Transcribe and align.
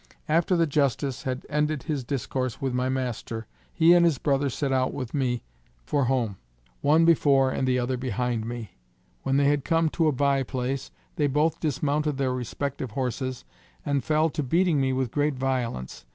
After 0.27 0.55
the 0.55 0.65
Justice 0.65 1.21
had 1.21 1.45
ended 1.47 1.83
his 1.83 2.03
discourse 2.03 2.59
with 2.59 2.73
my 2.73 2.89
master, 2.89 3.45
he 3.71 3.93
and 3.93 4.03
his 4.03 4.17
brother 4.17 4.49
set 4.49 4.71
out 4.71 4.95
with 4.95 5.13
me 5.13 5.43
for 5.85 6.05
home, 6.05 6.37
one 6.81 7.05
before 7.05 7.51
and 7.51 7.67
the 7.67 7.77
other 7.77 7.97
behind 7.97 8.43
me. 8.47 8.71
When 9.21 9.37
they 9.37 9.45
had 9.49 9.63
come 9.63 9.89
to 9.89 10.07
a 10.07 10.11
bye 10.11 10.41
place, 10.41 10.89
they 11.17 11.27
both 11.27 11.59
dismounted 11.59 12.17
their 12.17 12.33
respective 12.33 12.89
horses, 12.93 13.45
and 13.85 14.03
fell 14.03 14.31
to 14.31 14.41
beating 14.41 14.81
me 14.81 14.91
with 14.91 15.11
great 15.11 15.35
violence. 15.35 16.03